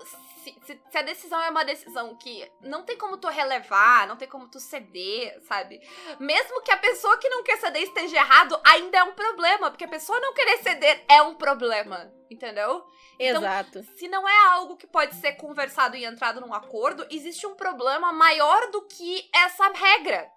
[0.44, 4.16] Se, se- se a decisão é uma decisão que não tem como tu relevar, não
[4.16, 5.80] tem como tu ceder, sabe?
[6.20, 9.70] Mesmo que a pessoa que não quer ceder esteja errado, ainda é um problema.
[9.72, 12.12] Porque a pessoa não querer ceder é um problema.
[12.30, 12.84] Entendeu?
[13.18, 13.82] Então, Exato.
[13.96, 18.12] Se não é algo que pode ser conversado e entrado num acordo, existe um problema
[18.12, 20.28] maior do que essa regra.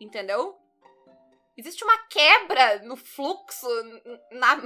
[0.00, 0.56] Entendeu?
[1.56, 3.68] Existe uma quebra no fluxo,
[4.32, 4.60] na,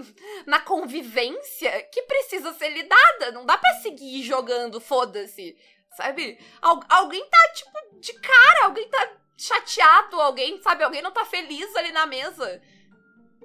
[0.47, 3.33] na convivência, que precisa ser lidada.
[3.33, 5.57] Não dá pra seguir jogando, foda-se.
[5.97, 6.39] Sabe?
[6.63, 10.83] Al- alguém tá, tipo, de cara, alguém tá chateado, alguém, sabe?
[10.83, 12.63] Alguém não tá feliz ali na mesa.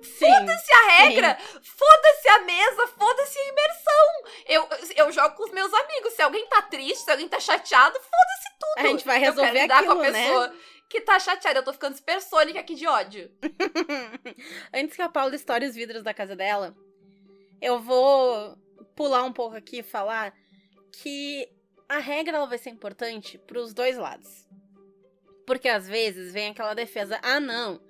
[0.01, 0.47] Sim.
[0.65, 4.23] Se a regra, foda-se a mesa, foda-se a imersão.
[4.47, 6.13] Eu, eu jogo com os meus amigos.
[6.13, 8.86] Se alguém tá triste, se alguém tá chateado, foda-se tudo.
[8.86, 10.27] A gente vai Eu quero resolver lidar aquilo, com a né?
[10.93, 11.60] Que tá chateada.
[11.60, 13.32] Eu tô ficando supersônica aqui de ódio.
[14.71, 16.75] Antes que a Paula estoure os vidros da casa dela,
[17.60, 18.56] eu vou
[18.95, 20.32] pular um pouco aqui e falar
[20.91, 21.49] que
[21.89, 24.47] a regra ela vai ser importante pros dois lados.
[25.47, 27.82] Porque às vezes vem aquela defesa, ah não,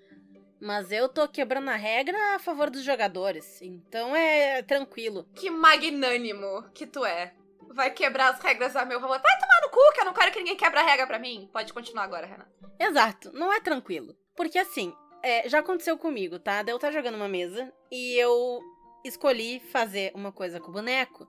[0.62, 5.28] mas eu tô quebrando a regra a favor dos jogadores, então é tranquilo.
[5.36, 7.36] Que magnânimo que tu é.
[7.70, 9.20] Vai quebrar as regras a meu favor.
[9.20, 11.50] Vai tomar no cu, que eu não quero que ninguém quebre a regra pra mim.
[11.52, 12.48] Pode continuar agora, Renan.
[12.80, 14.16] Exato, não é tranquilo.
[14.36, 16.62] Porque assim, é, já aconteceu comigo, tá?
[16.62, 18.62] De eu estar jogando uma mesa e eu
[19.04, 21.28] escolhi fazer uma coisa com o boneco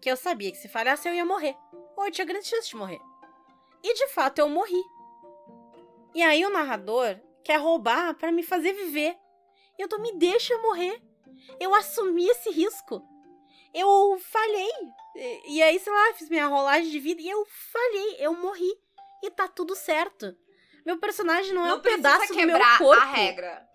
[0.00, 1.56] que eu sabia que se falhasse eu ia morrer.
[1.96, 3.00] Ou eu tinha grande chance de morrer.
[3.82, 4.82] E de fato eu morri.
[6.14, 9.16] E aí o narrador quer roubar pra me fazer viver.
[9.78, 11.00] Eu tô, me deixa morrer.
[11.60, 13.02] Eu assumi esse risco.
[13.76, 14.72] Eu falhei.
[15.14, 18.16] E, e aí, sei lá, fiz minha rolagem de vida e eu falhei.
[18.18, 18.72] Eu morri.
[19.22, 20.34] E tá tudo certo.
[20.84, 23.02] Meu personagem não, é um precisa pedaço do meu quebrar corpo.
[23.02, 23.68] a regra.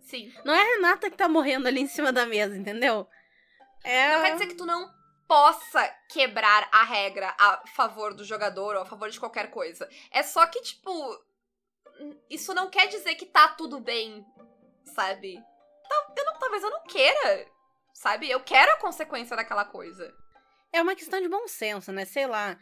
[0.00, 0.32] Sim.
[0.44, 3.06] Não é a Renata que tá morrendo ali em cima da mesa, entendeu?
[3.84, 4.14] É.
[4.14, 4.90] Não quer dizer que tu não
[5.28, 9.88] possa quebrar a regra a favor do jogador ou a favor de qualquer coisa.
[10.10, 10.90] É só que, tipo,
[12.30, 14.26] isso não quer dizer que tá tudo bem,
[14.94, 15.34] sabe?
[16.16, 17.46] Eu não, talvez eu não queira,
[17.98, 18.30] sabe?
[18.30, 20.12] Eu quero a consequência daquela coisa.
[20.72, 22.04] É uma questão de bom senso, né?
[22.04, 22.56] Sei lá.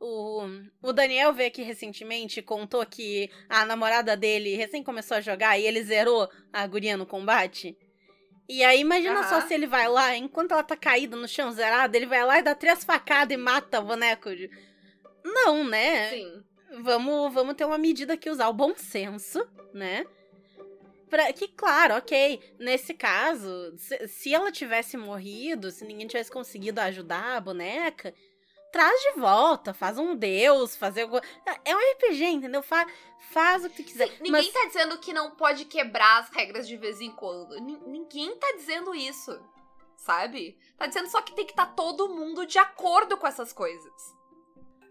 [0.00, 0.46] O,
[0.82, 5.58] o Daniel veio aqui recentemente e contou que a namorada dele recém começou a jogar
[5.58, 7.76] e ele zerou a guria no combate.
[8.48, 9.46] E aí, imagina só Aham.
[9.46, 12.42] se ele vai lá, enquanto ela tá caída no chão zerada, ele vai lá e
[12.42, 14.34] dá três facadas e mata o boneco.
[14.34, 14.50] de-
[15.22, 16.08] Não, né?
[16.10, 16.42] Sim.
[16.82, 20.04] Vamos, vamos ter uma medida aqui, usar o bom senso, né?
[21.10, 26.80] Pra, que, claro, ok, nesse caso, se, se ela tivesse morrido, se ninguém tivesse conseguido
[26.80, 28.14] ajudar a boneca,
[28.72, 31.20] traz de volta, faz um deus, fazer alguma...
[31.64, 32.62] É um RPG, entendeu?
[32.62, 32.86] Fa,
[33.32, 34.08] faz o que tu quiser.
[34.20, 37.56] Ninguém Mas- tá dizendo que não pode quebrar as regras de vez em quando.
[37.60, 39.36] Nin- ninguém tá dizendo isso.
[39.96, 40.56] Sabe?
[40.78, 43.92] Tá dizendo só que tem que estar todo mundo de acordo com essas coisas.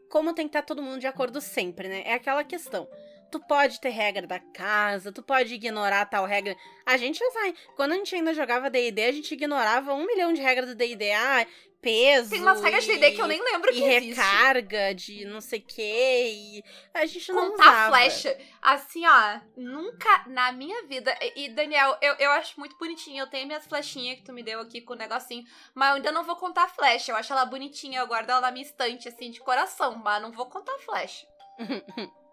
[0.09, 2.01] como tem que estar todo mundo de acordo sempre, né?
[2.05, 2.87] É aquela questão.
[3.31, 6.55] Tu pode ter regra da casa, tu pode ignorar tal regra.
[6.85, 7.55] A gente já sabe.
[7.75, 11.11] Quando a gente ainda jogava D&D, a gente ignorava um milhão de regras do D&D.
[11.11, 11.45] Ah,
[11.81, 12.31] peso.
[12.31, 14.19] Tem umas regras de D&D que eu nem lembro que E existe.
[14.19, 16.31] recarga de não sei o quê.
[16.33, 16.63] E
[16.93, 17.89] a gente não Contar usava.
[17.95, 18.37] flecha.
[18.61, 21.15] Assim, ó, nunca na minha vida.
[21.35, 23.21] E, Daniel, eu, eu acho muito bonitinho.
[23.21, 25.43] Eu tenho minhas flechinhas que tu me deu aqui com o negocinho.
[25.75, 27.11] Mas eu ainda não vou contar flecha.
[27.11, 27.99] Eu acho ela bonitinha.
[27.99, 29.95] Eu guardo ela na minha estante, assim, de coração.
[30.03, 31.25] Mas não vou contar flecha.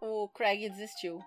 [0.00, 1.22] O Craig desistiu.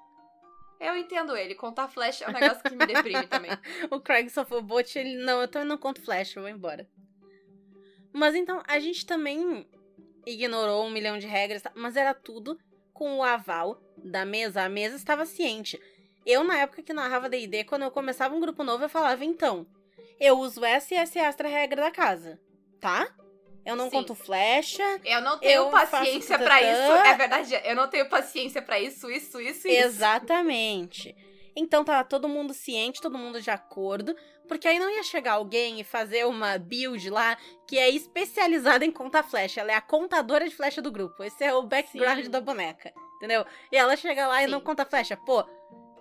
[0.80, 1.54] Eu entendo ele.
[1.54, 3.52] Contar flecha é um negócio que me deprime também.
[3.92, 6.90] O Craig só foi bot, ele, não, eu também não conto flash, eu vou embora.
[8.12, 9.68] Mas então, a gente também
[10.26, 12.60] ignorou um milhão de regras, mas era tudo
[12.94, 14.64] com o aval da mesa.
[14.64, 15.80] A mesa estava ciente.
[16.26, 19.66] Eu, na época que narrava D&D, quando eu começava um grupo novo, eu falava, então,
[20.20, 22.40] eu uso essa e essa e essa regra da casa,
[22.80, 23.14] tá?
[23.66, 23.98] Eu não Sim.
[23.98, 26.92] conto flecha, Eu não tenho Eu paciência pra isso.
[27.06, 29.88] É verdade, eu não tenho paciência pra isso, isso, isso e isso.
[29.88, 31.16] Exatamente.
[31.56, 34.16] Então tava todo mundo ciente, todo mundo de acordo,
[34.48, 38.92] porque aí não ia chegar alguém e fazer uma build lá que é especializada em
[38.92, 39.62] contar flecha.
[39.62, 41.24] Ela é a contadora de flecha do grupo.
[41.24, 42.30] Esse é o background Sim.
[42.30, 43.46] da boneca, entendeu?
[43.72, 44.52] E ela chega lá e Sim.
[44.52, 45.18] não conta flecha.
[45.18, 45.46] Pô,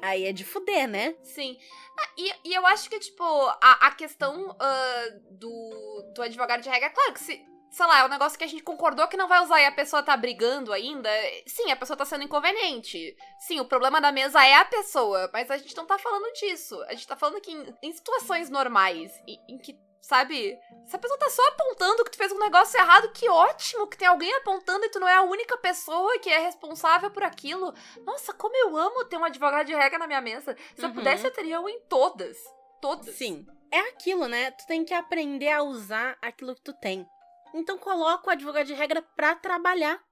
[0.01, 1.15] aí é de fuder, né?
[1.23, 1.59] Sim.
[1.99, 6.69] Ah, e, e eu acho que, tipo, a, a questão ah, do, do advogado de
[6.69, 7.50] regra, claro que se.
[7.71, 9.73] Sei lá, é um negócio que a gente concordou que não vai usar e a
[9.73, 11.09] pessoa tá brigando ainda.
[11.47, 13.17] Sim, a pessoa tá sendo inconveniente.
[13.39, 16.81] Sim, o problema da mesa é a pessoa, mas a gente não tá falando disso.
[16.89, 20.99] A gente tá falando que em, em situações normais, em, em que, sabe, se a
[20.99, 24.35] pessoa tá só apontando que tu fez um negócio errado, que ótimo que tem alguém
[24.35, 27.73] apontando e tu não é a única pessoa que é responsável por aquilo.
[28.05, 30.57] Nossa, como eu amo ter um advogado de regra na minha mesa.
[30.75, 30.95] Se eu Uhum.
[30.97, 32.37] pudesse, eu teria um em todas.
[32.83, 33.15] Todas.
[33.15, 33.47] Sim.
[33.71, 34.51] É aquilo, né?
[34.51, 37.07] Tu tem que aprender a usar aquilo que tu tem.
[37.55, 40.03] Então coloca o advogado de regra pra trabalhar.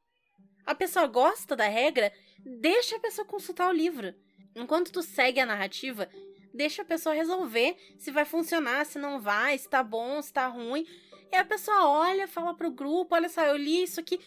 [0.67, 2.13] A pessoa gosta da regra,
[2.45, 4.15] deixa a pessoa consultar o livro.
[4.55, 6.09] Enquanto tu segue a narrativa,
[6.53, 10.47] deixa a pessoa resolver se vai funcionar, se não vai, se tá bom, se tá
[10.47, 10.87] ruim.
[11.31, 14.21] E a pessoa olha, fala pro grupo, olha só, eu li isso aqui.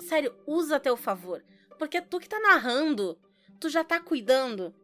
[0.00, 1.44] Sério, usa a teu favor.
[1.78, 3.18] Porque tu que tá narrando,
[3.60, 4.74] tu já tá cuidando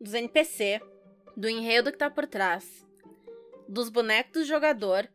[0.00, 0.80] dos NPC,
[1.36, 2.86] do enredo que tá por trás,
[3.68, 5.08] dos bonecos do jogador.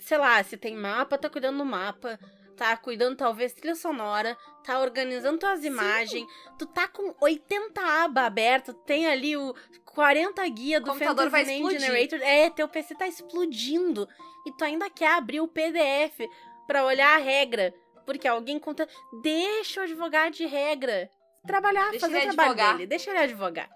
[0.00, 2.18] Sei lá, se tem mapa, tá cuidando do mapa.
[2.56, 4.36] Tá cuidando, talvez, trilha sonora.
[4.64, 6.26] Tá organizando tuas imagens.
[6.58, 8.74] Tu tá com 80 abas abertas.
[8.84, 9.54] Tem ali o
[9.86, 11.80] 40 guia do computador vai Name explodir.
[11.80, 12.20] Generator.
[12.22, 14.06] É, teu PC tá explodindo.
[14.46, 16.28] E tu ainda quer abrir o PDF
[16.66, 17.72] pra olhar a regra.
[18.04, 18.86] Porque alguém conta.
[19.22, 21.10] Deixa o advogado de regra
[21.46, 22.72] trabalhar, Deixa fazer o trabalho advogar.
[22.76, 22.86] dele.
[22.86, 23.70] Deixa ele advogar.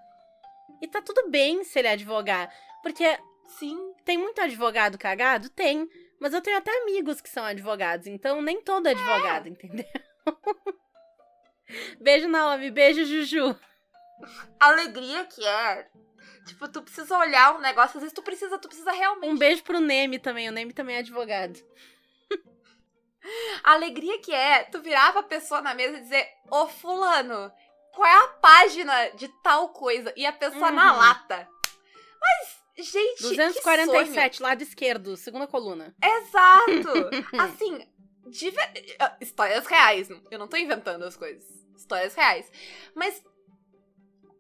[0.82, 2.52] E tá tudo bem se ele advogar.
[2.82, 3.18] Porque
[3.58, 3.94] Sim.
[4.04, 5.48] tem muito advogado cagado?
[5.48, 5.88] Tem.
[6.20, 9.84] Mas eu tenho até amigos que são advogados, então nem todo é advogado, entendeu?
[12.00, 12.70] beijo, Naomi.
[12.70, 13.58] Beijo, Juju.
[14.60, 15.88] A alegria que é.
[16.46, 19.30] Tipo, tu precisa olhar um negócio, às vezes tu precisa, tu precisa realmente.
[19.32, 20.48] Um beijo pro Neme também.
[20.48, 21.58] O Neme também é advogado.
[23.62, 27.50] A alegria que é tu virar pra pessoa na mesa e dizer, ô fulano,
[27.94, 30.12] qual é a página de tal coisa?
[30.16, 30.98] E a pessoa na Uhum.
[30.98, 31.48] lata.
[32.76, 35.94] Gente, que 247, lado esquerdo, segunda coluna.
[36.02, 37.10] Exato!
[37.38, 37.86] assim,
[38.26, 40.08] de ver- ah, histórias reais.
[40.30, 41.44] Eu não tô inventando as coisas.
[41.76, 42.50] Histórias reais.
[42.94, 43.22] Mas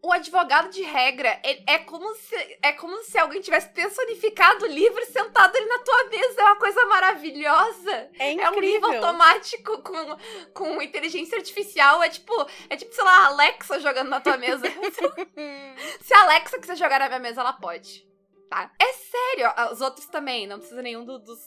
[0.02, 5.02] o advogado de regra é, como se é como se alguém tivesse personificado o livro
[5.06, 6.40] sentado ali na tua mesa.
[6.40, 8.10] É uma coisa maravilhosa.
[8.18, 8.94] É É um livro incrível.
[9.06, 10.16] automático com,
[10.52, 12.02] com inteligência artificial.
[12.02, 12.32] É tipo,
[12.68, 14.64] é tipo, sei lá, a Alexa jogando na tua mesa.
[16.02, 18.06] Se a Alexa quiser jogar na minha mesa, ela pode.
[18.50, 18.70] Tá?
[18.80, 19.52] É sério.
[19.72, 20.46] Os outros também.
[20.46, 21.40] Não precisa nenhum do- dos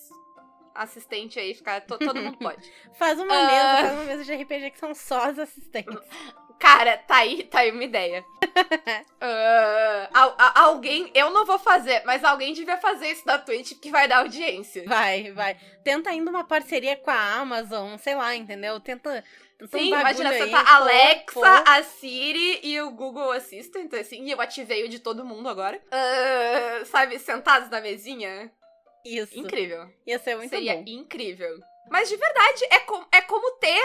[0.75, 1.81] assistente aí, ficar.
[1.81, 2.71] to- todo mundo pode.
[2.99, 3.47] Faz uma Ah.
[3.47, 5.97] mesa, faz uma mesa de RPG que são só as assistentes.
[6.59, 8.23] Cara, tá aí, tá aí uma ideia.
[9.21, 13.73] Ah, al- a- alguém, eu não vou fazer, mas alguém devia fazer isso na Twitch
[13.79, 14.83] que vai dar audiência.
[14.87, 15.55] Vai, vai.
[15.83, 18.79] Tenta ainda uma parceria com a Amazon, sei lá, entendeu?
[18.79, 19.23] Tenta.
[19.61, 21.43] Um Sim, imagina, você aí, tá pô, Alexa, pô.
[21.43, 25.81] a Siri e o Google Assistant, assim, e eu ativei o de todo mundo agora.
[25.91, 28.51] Ah, sabe, sentados na mesinha.
[29.03, 29.37] Isso.
[29.39, 29.89] Incrível.
[30.05, 30.83] Ia ser muito Seria bom.
[30.85, 31.59] incrível.
[31.89, 33.81] Mas de verdade, é, com, é como ter,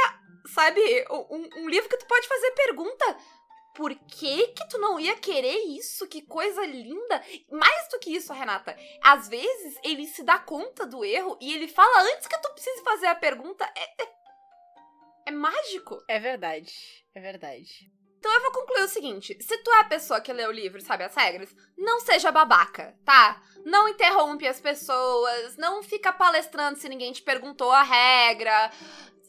[0.53, 0.81] sabe,
[1.11, 3.17] um, um livro que tu pode fazer pergunta.
[3.75, 6.07] Por que que tu não ia querer isso?
[6.07, 7.23] Que coisa linda.
[7.51, 8.77] Mais do que isso, Renata.
[9.03, 12.83] Às vezes, ele se dá conta do erro e ele fala antes que tu precise
[12.83, 13.65] fazer a pergunta.
[13.75, 14.09] É, é,
[15.27, 16.03] é mágico.
[16.09, 16.73] É verdade.
[17.15, 17.91] É verdade.
[18.19, 20.79] Então eu vou concluir o seguinte: se tu é a pessoa que lê o livro
[20.79, 23.43] e sabe as regras, não seja babaca, tá?
[23.65, 28.71] Não interrompe as pessoas, não fica palestrando se ninguém te perguntou a regra,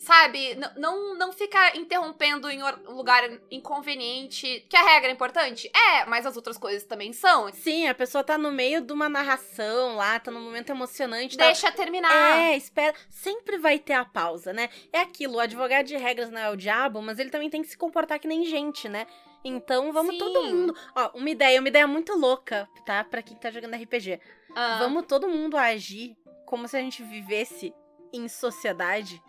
[0.03, 0.57] sabe?
[0.77, 4.65] Não, não fica interrompendo em lugar inconveniente.
[4.69, 5.71] Que a regra é importante?
[5.73, 7.51] É, mas as outras coisas também são.
[7.53, 11.37] Sim, a pessoa tá no meio de uma narração lá, tá num momento emocionante.
[11.37, 11.45] Tá...
[11.45, 12.37] Deixa terminar.
[12.37, 12.93] É, espera.
[13.09, 14.69] Sempre vai ter a pausa, né?
[14.91, 17.69] É aquilo, o advogado de regras não é o diabo, mas ele também tem que
[17.69, 19.07] se comportar que nem gente, né?
[19.43, 20.19] Então vamos Sim.
[20.19, 20.75] todo mundo.
[20.95, 23.03] Ó, uma ideia, uma ideia muito louca, tá?
[23.03, 24.19] Pra quem tá jogando RPG.
[24.55, 27.73] Ah, Vamos todo mundo agir como se a gente vivesse
[28.13, 29.21] em sociedade.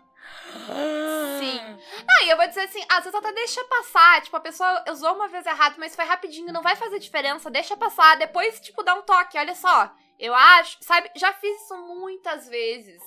[1.39, 1.77] Sim.
[2.07, 4.21] Não, e eu vou dizer assim, às vezes até deixa passar.
[4.21, 7.75] Tipo, a pessoa usou uma vez errado, mas foi rapidinho, não vai fazer diferença, deixa
[7.77, 8.17] passar.
[8.17, 9.37] Depois, tipo, dá um toque.
[9.37, 11.09] Olha só, eu acho, sabe?
[11.15, 13.01] Já fiz isso muitas vezes,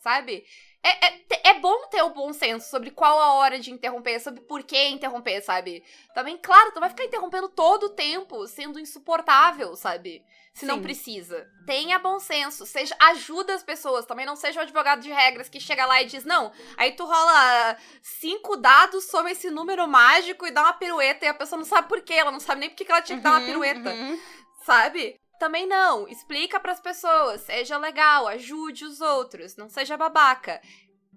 [0.00, 0.44] sabe?
[0.82, 4.40] É, é, é bom ter o bom senso sobre qual a hora de interromper, sobre
[4.42, 5.84] por que interromper, sabe?
[6.14, 10.24] Também, claro, tu vai ficar interrompendo todo o tempo, sendo insuportável, sabe?
[10.54, 10.82] Se não Sim.
[10.82, 11.46] precisa.
[11.66, 15.60] Tenha bom senso, seja ajuda as pessoas, também não seja o advogado de regras que
[15.60, 20.50] chega lá e diz: "Não, Aí tu rola cinco dados sobre esse número mágico e
[20.50, 22.76] dá uma pirueta e a pessoa não sabe por quê, ela não sabe nem por
[22.76, 24.20] que ela tinha que dar uma Uhum, pirueta, uhum.
[24.64, 25.20] sabe?
[25.40, 30.60] Também não, explica pras pessoas, seja legal, ajude os outros, não seja babaca.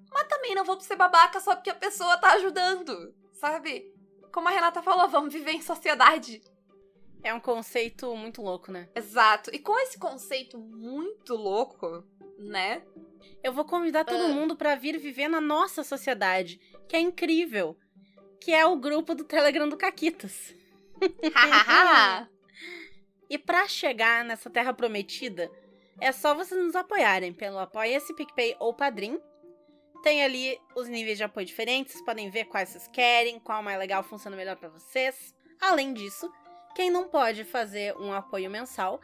[0.09, 3.93] Mas também não vou ser babaca só porque a pessoa tá ajudando, sabe?
[4.31, 6.41] Como a Renata falou, vamos viver em sociedade.
[7.21, 8.87] É um conceito muito louco, né?
[8.95, 9.49] Exato.
[9.53, 12.01] E com esse conceito muito louco,
[12.39, 12.81] né?
[13.43, 14.27] Eu vou convidar todo Ah.
[14.29, 17.77] mundo pra vir viver na nossa sociedade, que é incrível.
[18.39, 20.53] Que é o grupo do Telegram do Caquitas.
[23.33, 25.51] E pra chegar nessa terra prometida,
[25.99, 29.19] é só vocês nos apoiarem pelo Apoia-se, PicPay ou Padrim.
[30.03, 34.03] Tem ali os níveis de apoio diferentes, podem ver quais vocês querem, qual mais legal
[34.03, 35.33] funciona melhor pra vocês.
[35.59, 36.31] Além disso,
[36.75, 39.01] quem não pode fazer um apoio mensal,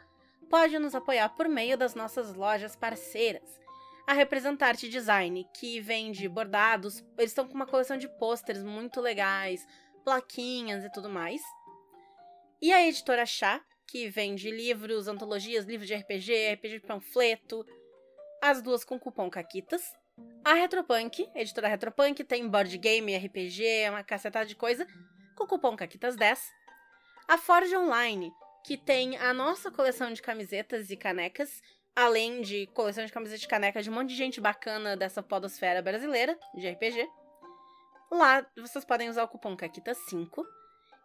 [0.48, 3.58] pode nos apoiar por meio das nossas lojas parceiras.
[4.06, 9.66] A Representarte Design, que vende bordados, eles estão com uma coleção de pôsteres muito legais,
[10.04, 11.42] plaquinhas e tudo mais.
[12.62, 13.60] E a Editora Chá,
[13.90, 17.66] que vende livros, antologias, livros de RPG, RPG de panfleto,
[18.40, 19.82] as duas com cupom CAQUITAS.
[20.44, 24.86] A Retropunk, a editora Retropunk, tem board game, RPG, uma cacetada de coisa,
[25.36, 26.38] com cupom CAQUITAS10.
[27.26, 28.30] A Forge Online,
[28.64, 31.60] que tem a nossa coleção de camisetas e canecas,
[31.96, 35.82] além de coleção de camisetas e canecas de um monte de gente bacana dessa podosfera
[35.82, 37.08] brasileira, de RPG.
[38.10, 40.44] Lá vocês podem usar o cupom CAQUITAS5.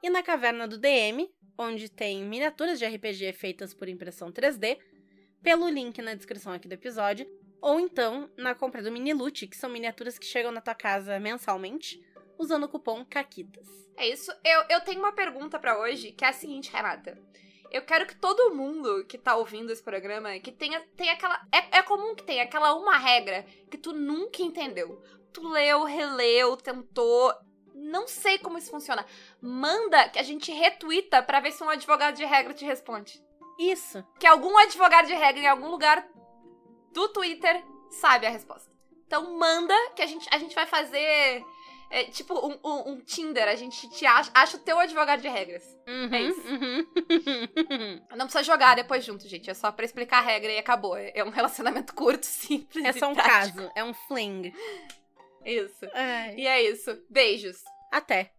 [0.06, 4.78] E na Caverna do DM, onde tem miniaturas de RPG feitas por impressão 3D,
[5.42, 7.28] pelo link na descrição aqui do episódio,
[7.60, 11.20] ou então na compra do mini loot, que são miniaturas que chegam na tua casa
[11.20, 12.00] mensalmente,
[12.38, 13.68] usando o cupom CAQUITAS.
[13.98, 14.32] É isso.
[14.44, 17.18] Eu, eu tenho uma pergunta pra hoje, que é a seguinte, Renata.
[17.72, 21.42] Eu quero que todo mundo que tá ouvindo esse programa, que tenha, tenha aquela.
[21.52, 25.02] É, é comum que tenha aquela uma regra que tu nunca entendeu.
[25.34, 27.34] Tu leu, releu, tentou.
[27.86, 29.06] Não sei como isso funciona.
[29.42, 33.24] Manda que a gente retuita pra ver se um advogado de regra te responde.
[33.60, 34.04] Isso!
[34.20, 36.06] Que algum advogado de regra em algum lugar
[36.92, 38.70] do Twitter sabe a resposta.
[39.08, 41.44] Então manda que a gente, a gente vai fazer.
[41.92, 45.28] é, tipo um, um- um Tinder, a gente te acha, acha o teu advogado de
[45.30, 45.64] regras.
[45.88, 46.42] Uhum, É isso.
[46.50, 48.02] uhum.
[48.18, 49.50] Não precisa jogar depois junto, gente.
[49.50, 50.98] É só pra explicar a regra e acabou.
[50.98, 52.84] É é um relacionamento curto, simples.
[52.84, 53.58] é só um prático.
[53.60, 54.52] caso, é um fling.
[55.46, 55.86] Isso.
[55.94, 56.36] Ai.
[56.38, 56.98] E é isso.
[57.10, 57.58] Beijos.
[57.96, 58.35] Até!